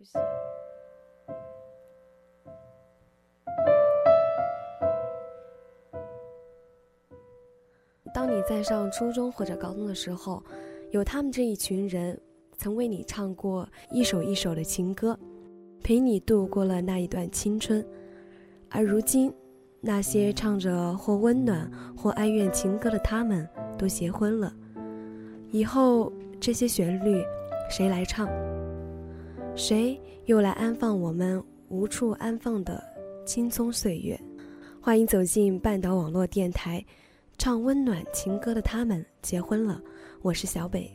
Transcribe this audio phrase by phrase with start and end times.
[0.00, 0.18] 不行。
[8.14, 10.42] 当你在上初中或者高中的时候，
[10.90, 12.18] 有他们这一群人，
[12.56, 15.18] 曾为你唱过一首一首的情歌，
[15.82, 17.86] 陪你度过了那一段青春。
[18.70, 19.30] 而如今，
[19.82, 23.46] 那些唱着或温暖或哀怨情歌的他们，
[23.76, 24.50] 都结婚了。
[25.50, 26.10] 以后
[26.40, 27.22] 这些旋律，
[27.68, 28.26] 谁来唱？
[29.60, 32.82] 谁又来安放我们无处安放的
[33.26, 34.18] 青葱岁月？
[34.80, 36.82] 欢迎走进半岛网络电台。
[37.36, 39.78] 唱温暖情歌的他们结婚了，
[40.22, 40.90] 我是小北。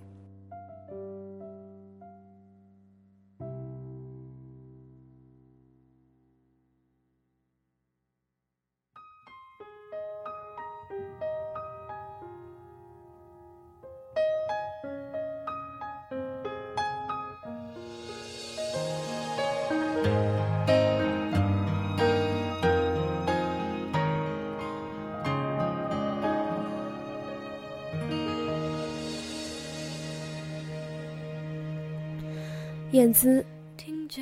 [33.16, 33.44] 姿、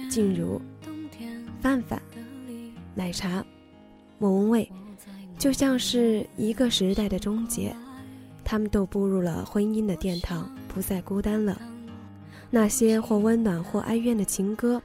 [0.07, 0.61] 静茹、
[1.59, 1.99] 范范、
[2.93, 3.43] 奶茶、
[4.19, 4.71] 莫文蔚，
[5.35, 7.75] 就像是一个时代的终结。
[8.45, 11.59] 他们都步入了婚姻的殿堂，不再孤单了。
[12.51, 14.79] 那些或温暖或哀怨的情歌，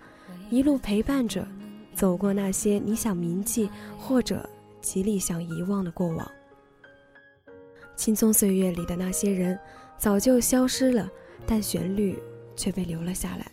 [0.49, 1.47] 一路陪伴着，
[1.93, 4.49] 走过那些你想铭记或者
[4.81, 6.27] 极力想遗忘的过往。
[7.95, 9.59] 青葱岁月里的那些人，
[9.99, 11.11] 早就消失了，
[11.47, 12.19] 但旋律
[12.57, 13.53] 却被留了下来。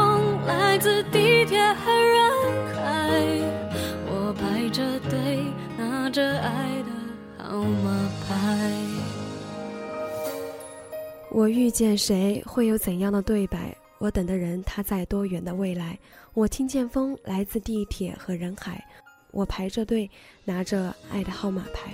[11.41, 13.75] 我遇见谁会有怎样的对白？
[13.97, 15.97] 我等的人他在多远的未来？
[16.35, 18.85] 我听见风来自地铁和人海。
[19.31, 20.07] 我排着队，
[20.45, 21.91] 拿着爱的号码牌。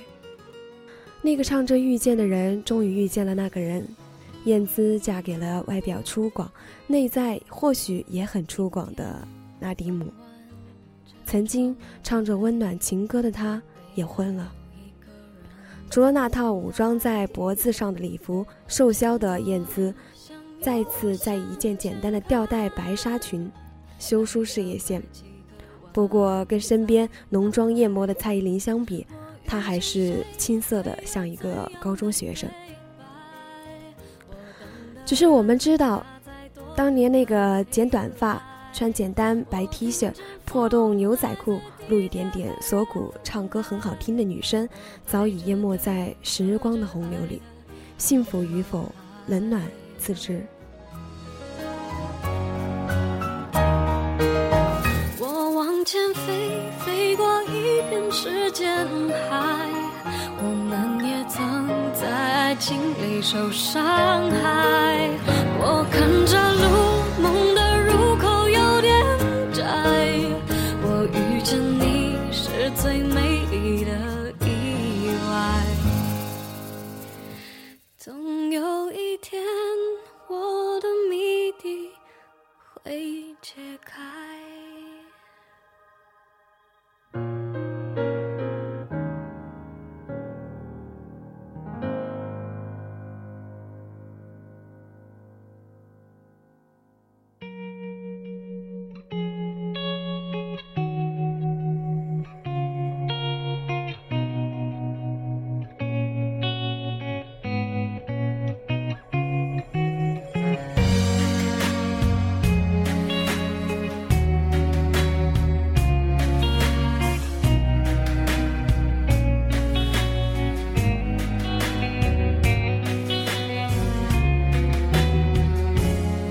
[1.22, 3.88] 那个唱着遇见的人，终于遇见了那个人。
[4.44, 6.46] 燕姿嫁给了外表粗犷、
[6.86, 9.26] 内在或许也很粗犷的
[9.62, 10.12] 纳迪姆。
[11.24, 13.62] 曾经唱着温暖情歌的他，
[13.96, 14.52] 也婚了。
[15.90, 19.94] 除了那套武装在脖子上的礼服，瘦削的燕姿，
[20.62, 23.50] 再次在一件简单的吊带白纱裙，
[23.98, 25.02] 修书事业线。
[25.94, 29.08] 不过，跟身边浓妆艳抹的蔡依林相比，
[29.46, 32.48] 她还是青涩的，像一个高中学生。
[35.06, 36.06] 只是我们知道，
[36.76, 38.40] 当年那个剪短发、
[38.74, 40.12] 穿简单白 T 恤、
[40.46, 44.68] 破洞牛仔裤、露一点点锁骨、唱歌很好听的女生，
[45.06, 47.42] 早已淹没在时光的洪流里。
[47.98, 48.92] 幸福与否，
[49.26, 49.62] 冷暖
[49.98, 50.46] 自知。
[55.20, 58.86] 我往前飞，飞过一片时间
[59.30, 59.68] 海。
[60.40, 61.68] 我们也曾
[62.00, 65.10] 在爱情里受伤害。
[65.60, 66.38] 我看着
[83.48, 84.57] 解开。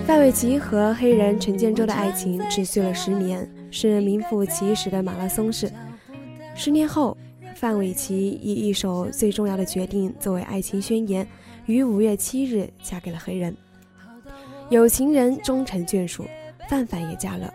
[0.07, 5.69] 范玮琪和黑人陈建州的爱情持续了十年，是名副其实的马拉松式。
[6.55, 7.19] 十年后，
[7.57, 11.27] 范玮琪以一首最重要的决定作为爱情宣言，
[11.67, 13.55] 于五月七日嫁给了黑人。
[14.71, 16.25] 有情人终成眷属，
[16.69, 17.53] 范范也嫁了。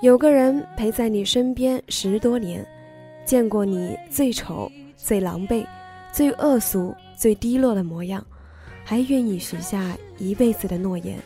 [0.00, 2.64] 有个人陪在你身边十多年，
[3.24, 5.66] 见过你最丑、最狼狈、
[6.12, 8.24] 最恶俗、最低落的模样，
[8.84, 11.18] 还愿意许下一辈子的诺言，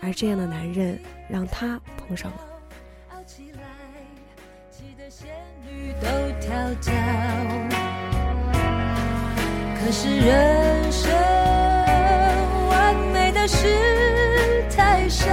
[0.00, 0.98] 而这样的男人
[1.28, 2.38] 让他碰上了。
[9.78, 11.12] 可是人生
[12.68, 13.68] 完美的事
[14.74, 15.26] 太少，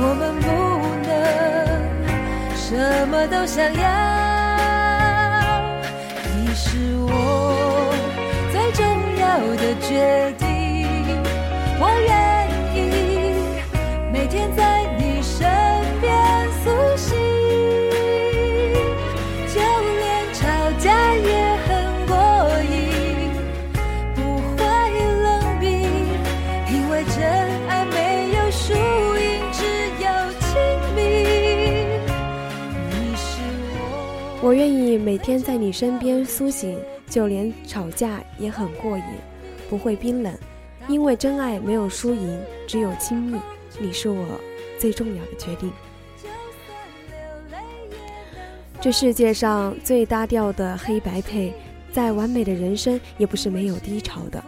[0.00, 0.48] 我们不
[1.06, 1.16] 能
[2.56, 3.80] 什么都想要。
[6.34, 7.94] 你是我
[8.50, 8.84] 最重
[9.18, 10.47] 要的决定，
[34.48, 39.04] 我愿意每天在你身边苏醒，就连吵架也很过瘾，
[39.68, 40.34] 不会冰冷，
[40.88, 43.38] 因为真爱没有输赢，只有亲密。
[43.78, 44.40] 你是我
[44.78, 45.70] 最重要的决定。
[48.80, 51.52] 这世界上最搭调的黑白配，
[51.92, 54.42] 再完美的人生也不是没有低潮的。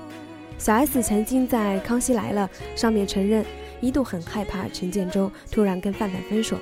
[0.57, 2.49] 小 S 曾经在《康熙来了》
[2.81, 3.45] 上面承认，
[3.83, 6.57] 一度很害怕陈建州突然跟范范分手。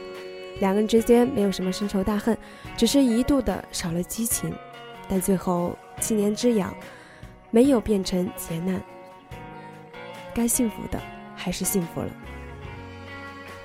[0.60, 2.36] 两个人之间没有什么深仇大恨，
[2.76, 4.52] 只是一度的少了激情，
[5.08, 6.74] 但最后七年之痒
[7.50, 8.80] 没有变成劫难，
[10.34, 11.00] 该幸福的
[11.36, 12.08] 还是幸福了。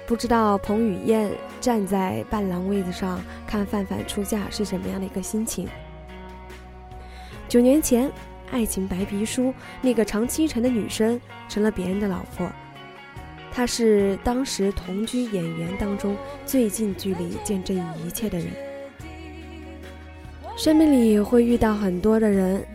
[0.05, 1.31] 不知道彭于晏
[1.61, 5.67] 站在伴郎位子上看范范出嫁是什么样的一个心情？
[7.47, 8.11] 九年前，
[8.51, 12.47] 爱情白皮书那个长期城的女生成了别人的老婆。
[13.55, 18.47] 他是当时同居演员当中最近距离见证一切的人。
[20.57, 22.65] 生命里会遇到很多的人，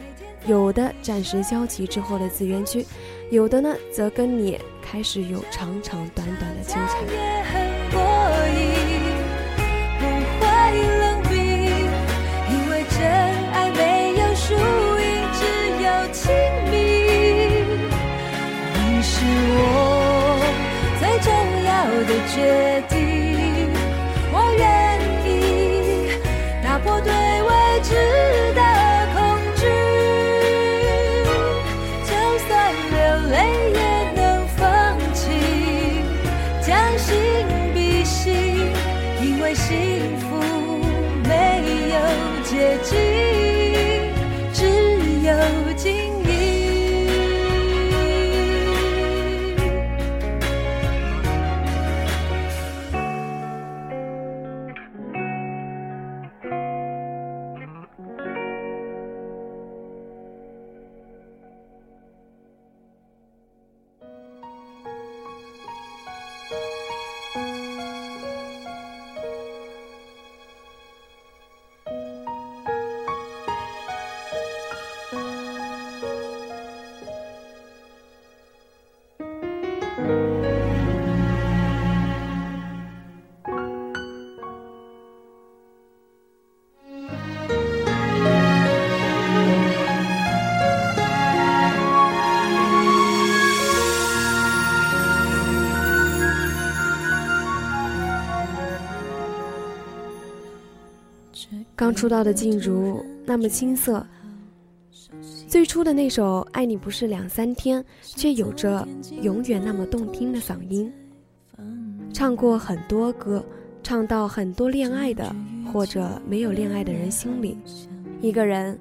[0.46, 2.86] 有的暂时交集之后的自圆区，
[3.30, 7.68] 有的呢则跟你开始有长长短短的纠缠。
[22.34, 23.70] 决定，
[24.30, 26.10] 我愿意
[26.62, 27.18] 打破对
[101.75, 104.07] 刚出道的静茹那么青涩，
[105.47, 108.87] 最初的那首《爱你不是两三天》却有着
[109.23, 110.93] 永远那么动听的嗓音。
[112.12, 113.45] 唱过很多歌，
[113.83, 115.35] 唱到很多恋爱的
[115.73, 117.57] 或者没有恋爱的人心里。
[118.21, 118.78] 一个人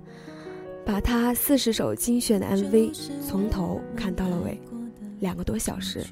[0.85, 4.59] 把他四十首精选的 MV 从头看到了尾，
[5.19, 6.03] 两个多小时，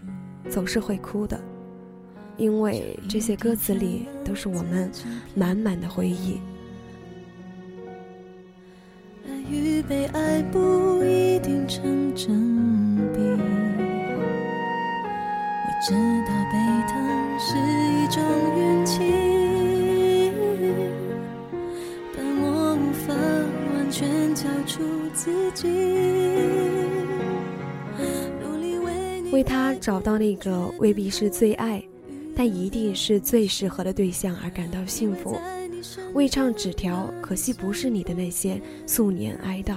[0.49, 1.39] 总是会哭的，
[2.37, 4.91] 因为这些歌词里都是我们
[5.33, 6.39] 满满的回忆。
[9.49, 13.19] 与被爱不一定成正比，
[15.61, 15.93] 我知
[16.25, 16.57] 道被
[16.89, 16.93] 疼
[17.39, 17.55] 是
[17.93, 18.23] 一种
[18.57, 18.93] 运气，
[22.17, 23.13] 但我无法
[23.75, 25.67] 完全交出自己。
[29.31, 31.94] 为他找到那个未必是最爱，但
[32.45, 35.39] 一定是最适合的对象而感到幸福。
[36.13, 39.75] 未唱纸条，可惜不是你的那些素年哀悼。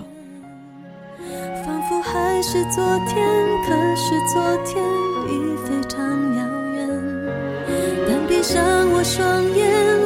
[1.65, 3.27] 仿佛还是昨天，
[3.67, 4.83] 可是昨天
[5.27, 5.99] 已非常
[6.37, 6.41] 遥
[6.75, 6.79] 远。
[8.07, 9.98] 但闭上我双眼，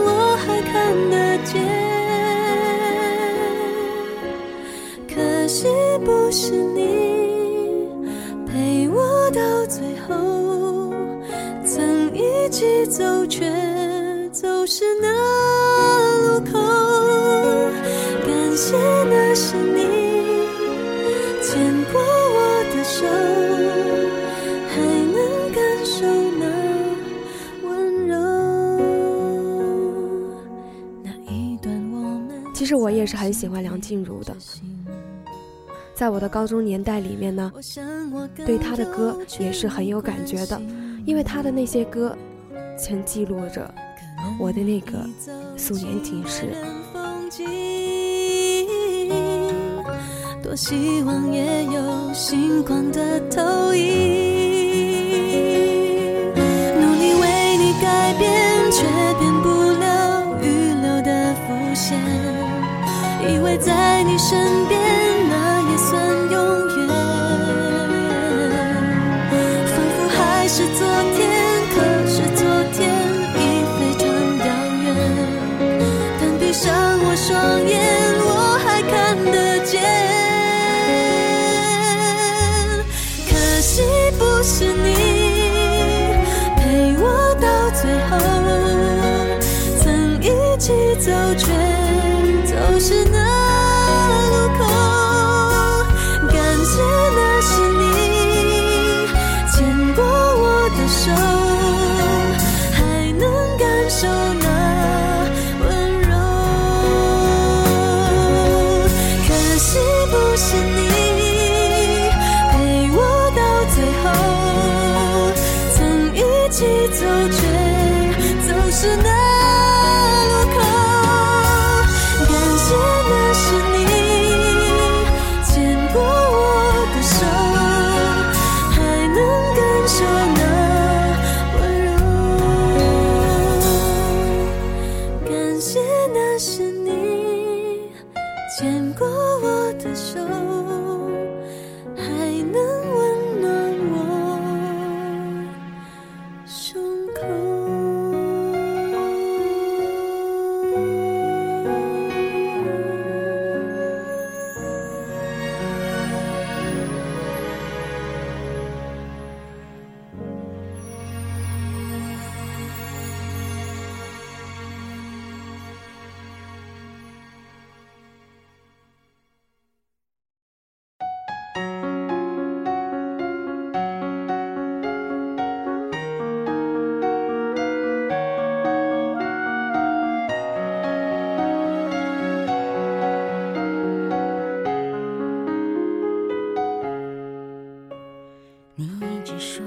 [33.33, 34.37] 喜欢梁静茹的，
[35.95, 37.51] 在我的高中年代里面呢，
[38.45, 40.61] 对她的歌也是很有感觉的，
[41.07, 42.17] 因为她的那些歌，
[42.79, 43.73] 曾记录着
[44.39, 45.09] 我的那个
[45.57, 46.55] 素年锦时。
[50.43, 54.42] 多希望也有星光的投影，
[63.29, 64.92] 以为在你身边，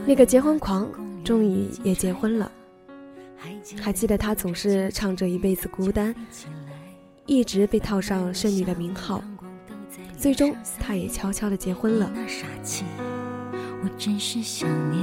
[0.08, 0.88] 那个结婚狂
[1.24, 2.52] 终于也结婚了，
[3.82, 6.14] 还记得他总是唱着一辈子孤单，
[7.26, 9.24] 一直被套上剩女的名号，
[10.16, 12.12] 最终他也悄悄的结婚了。
[13.84, 15.02] 我真是想念，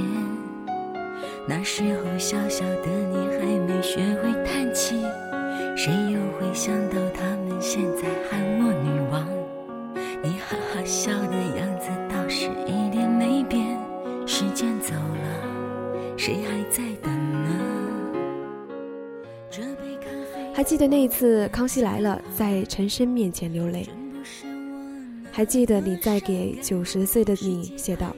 [1.47, 4.95] 那时候小小的你还没学会叹气，
[5.75, 9.27] 谁又会想到他们现在喊我女王？
[10.23, 11.89] 你哈哈笑的样子
[16.25, 17.13] 谁还在等
[17.43, 17.49] 呢？
[20.53, 23.89] 还记得那一次《康熙来了》在陈升面前流泪，
[25.33, 28.15] 还记得你在给九十岁的你写道：“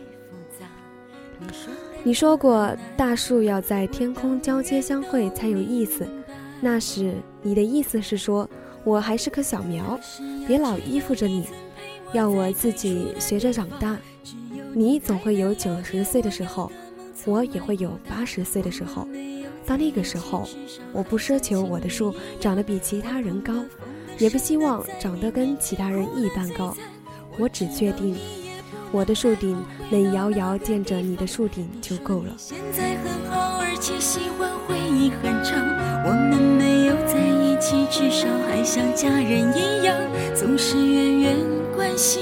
[2.05, 6.07] 你说过大树要在天空交接相会才有意思，
[6.61, 8.47] 那时你的意思是说
[8.83, 9.99] 我还是棵小苗，
[10.45, 11.47] 别老依附着你，
[12.13, 13.97] 要我自己学着长大。”
[14.77, 16.71] 你总会有九十岁的时候，
[17.25, 19.07] 我也会有八十岁的时候。
[19.65, 20.47] 到那个时候，
[20.93, 23.53] 我不奢求我的树长得比其他人高，
[24.19, 26.77] 也不希望长得跟其他人一般高。
[27.39, 28.15] 我只确定，
[28.91, 29.57] 我的树顶
[29.89, 32.33] 能遥遥见着你的树顶就够了。
[32.37, 35.59] 现在很好，而且喜欢回忆很长。
[36.05, 39.97] 我们没有在一起，至少还像家人一样，
[40.35, 41.37] 总是远远
[41.75, 42.21] 关心，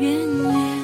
[0.00, 0.83] 远远。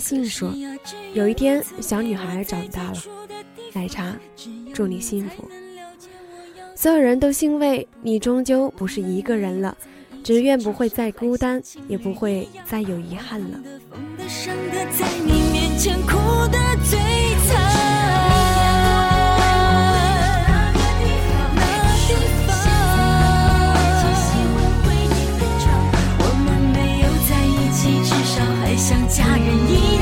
[0.00, 0.52] 信说
[1.14, 2.96] ：“有一天，小女孩长大了，
[3.74, 4.16] 奶茶，
[4.72, 5.48] 祝你幸福。
[6.74, 9.76] 所有人都欣慰，你终究不是一个人了，
[10.24, 13.60] 只愿不会再孤单，也不会再有遗憾了。”
[28.90, 29.99] 像家人一样，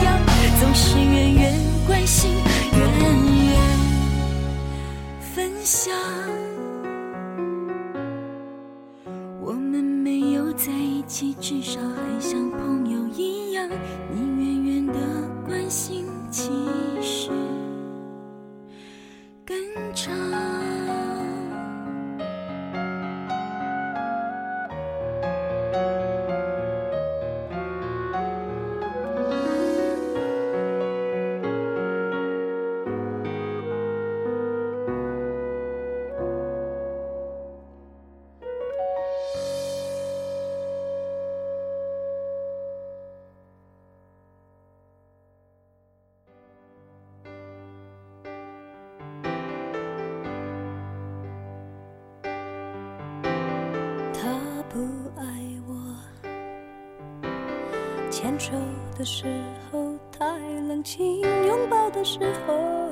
[58.99, 59.27] 的时
[59.71, 60.27] 候太
[60.67, 62.91] 冷清，拥抱的时候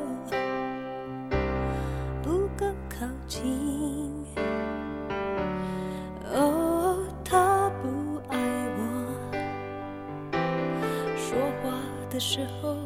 [2.23, 4.25] 不够靠近。
[6.33, 8.39] 哦，他不爱
[8.79, 8.81] 我，
[11.17, 11.77] 说话
[12.09, 12.77] 的时候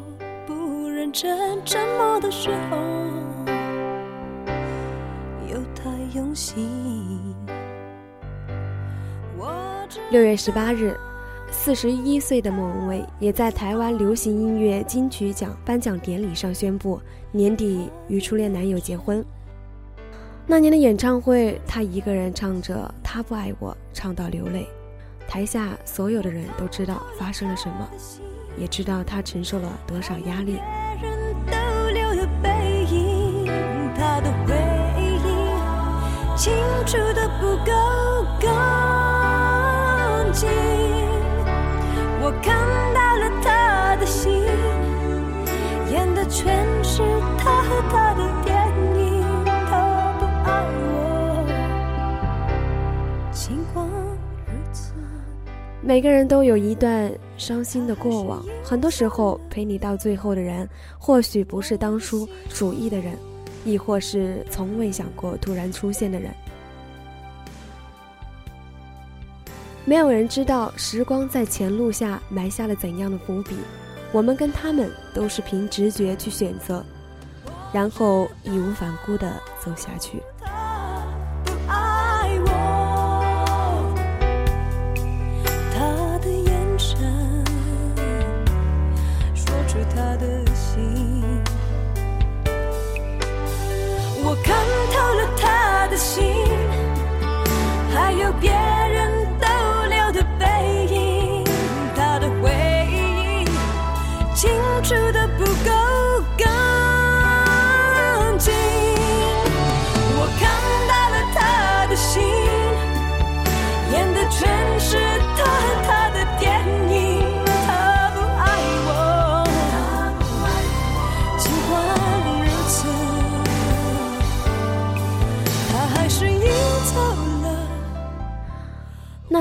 [0.47, 2.77] 不认真，沉默的时候
[5.47, 6.67] 又太用心。
[10.09, 10.97] 六月十八日。
[11.51, 16.99] 四十一岁的莫文蔚也在台湾流行音乐金曲奖颁奖典礼上宣布，
[17.31, 19.23] 年底与初恋男友结婚。
[20.47, 24.67] 那年的演唱会，她一个人唱着《他不爱我》，唱到流泪。
[25.27, 27.87] 台下所有的人都知道发生了什么，
[28.57, 30.57] 也知道她承受了多少压力。
[36.35, 36.51] 清
[36.87, 37.71] 楚的不够
[38.39, 38.49] 干
[40.33, 40.49] 净。
[42.23, 42.53] 我看
[42.93, 44.31] 到了他的心，
[45.91, 47.01] 演的全是
[47.35, 48.55] 他和他的电
[48.95, 49.23] 影。
[49.65, 51.43] 他不爱我，
[53.33, 54.93] 尽管如此。
[55.81, 63.17] 每个人都有一段伤心的过往，很多时候陪你到最后的人，或许不是当初属意的人，
[63.65, 66.31] 亦或是从未想过突然出现的人。
[69.83, 73.55] 没有人知道时光在前路下埋下了怎样的伏笔，
[74.11, 76.83] 我们跟他们都是凭直觉去选择，
[77.73, 80.21] 然后义无反顾地走下去。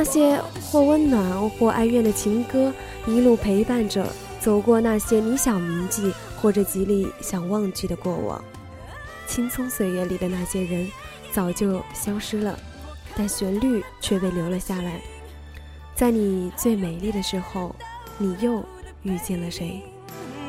[0.01, 2.73] 那些或温暖或哀怨的情歌，
[3.07, 4.07] 一路陪伴着
[4.41, 6.11] 走过那些你想铭记
[6.41, 8.43] 或者极力想忘记的过往。
[9.27, 10.91] 青葱岁月里的那些人，
[11.31, 12.59] 早就消失了，
[13.15, 15.03] 但旋律却被留了下来。
[15.95, 17.77] 在你最美丽的时候，
[18.17, 18.65] 你又
[19.03, 19.83] 遇见了谁？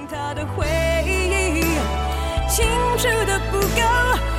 [0.10, 0.66] 他的回
[1.06, 1.62] 忆
[2.50, 2.66] 清
[2.98, 4.31] 楚的不够。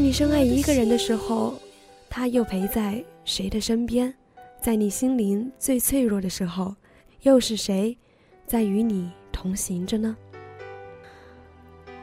[0.00, 1.60] 在你深爱一个人的时候，
[2.08, 4.14] 他又陪在谁的身边？
[4.58, 6.74] 在你心灵最脆弱的时候，
[7.20, 7.94] 又是谁
[8.46, 10.16] 在与你同行着呢？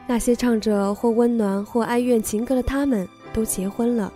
[0.06, 4.12] 那些唱着或温暖或哀怨情歌的他们，都结婚了，